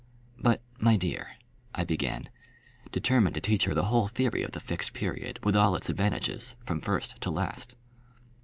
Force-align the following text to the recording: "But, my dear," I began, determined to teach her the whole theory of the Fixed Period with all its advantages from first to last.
"But, 0.39 0.63
my 0.79 0.97
dear," 0.97 1.33
I 1.75 1.83
began, 1.83 2.27
determined 2.91 3.35
to 3.35 3.39
teach 3.39 3.65
her 3.65 3.75
the 3.75 3.83
whole 3.83 4.07
theory 4.07 4.41
of 4.41 4.49
the 4.53 4.59
Fixed 4.59 4.93
Period 4.93 5.37
with 5.45 5.55
all 5.55 5.75
its 5.75 5.89
advantages 5.91 6.55
from 6.65 6.81
first 6.81 7.21
to 7.21 7.29
last. 7.29 7.75